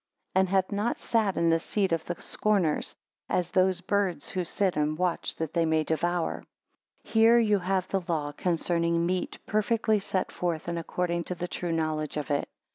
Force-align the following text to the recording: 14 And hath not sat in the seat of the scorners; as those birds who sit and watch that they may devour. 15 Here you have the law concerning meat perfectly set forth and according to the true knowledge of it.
14 0.33 0.39
And 0.39 0.49
hath 0.49 0.71
not 0.71 0.97
sat 0.97 1.37
in 1.37 1.51
the 1.51 1.59
seat 1.59 1.91
of 1.91 2.03
the 2.05 2.19
scorners; 2.19 2.95
as 3.29 3.51
those 3.51 3.81
birds 3.81 4.29
who 4.29 4.43
sit 4.43 4.75
and 4.75 4.97
watch 4.97 5.35
that 5.35 5.53
they 5.53 5.63
may 5.63 5.83
devour. 5.83 6.43
15 7.03 7.13
Here 7.13 7.37
you 7.37 7.59
have 7.59 7.87
the 7.89 8.01
law 8.07 8.31
concerning 8.31 9.05
meat 9.05 9.37
perfectly 9.45 9.99
set 9.99 10.31
forth 10.31 10.67
and 10.67 10.79
according 10.79 11.25
to 11.25 11.35
the 11.35 11.47
true 11.47 11.71
knowledge 11.71 12.17
of 12.17 12.31
it. 12.31 12.49